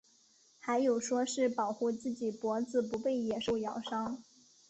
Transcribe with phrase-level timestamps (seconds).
[0.57, 4.23] 还有说是保护自己脖子不被野兽咬伤。